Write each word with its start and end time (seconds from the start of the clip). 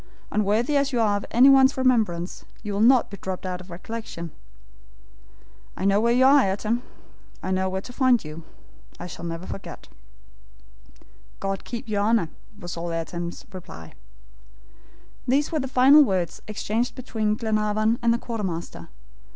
Unworthy 0.31 0.75
as 0.77 0.91
you 0.91 0.99
are 0.99 1.15
of 1.17 1.27
anyone's 1.29 1.77
remembrance, 1.77 2.43
you 2.63 2.73
will 2.73 2.81
not 2.81 3.11
be 3.11 3.17
dropped 3.17 3.45
out 3.45 3.61
of 3.61 3.69
recollection. 3.69 4.31
I 5.77 5.85
know 5.85 6.01
where 6.01 6.11
you 6.11 6.25
are, 6.25 6.39
Ayrton; 6.43 6.81
I 7.43 7.51
know 7.51 7.69
where 7.69 7.81
to 7.81 7.93
find 7.93 8.25
you 8.25 8.41
I 8.99 9.05
shall 9.05 9.25
never 9.25 9.45
forget." 9.45 9.89
"God 11.39 11.63
keep 11.65 11.87
your 11.87 12.01
Honor," 12.01 12.29
was 12.57 12.75
all 12.77 12.91
Ayrton's 12.91 13.45
reply. 13.51 13.93
These 15.27 15.51
were 15.51 15.59
the 15.59 15.67
final 15.67 16.03
words 16.03 16.41
exchanged 16.47 16.95
between 16.95 17.35
Glenarvan 17.35 17.99
and 18.01 18.11
the 18.11 18.17
quartermaster. 18.17 18.89